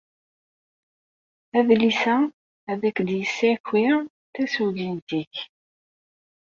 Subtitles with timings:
[1.57, 2.17] Adlis-a
[2.71, 3.85] ad ak-d-yessaki
[4.33, 5.33] tasugint-ik.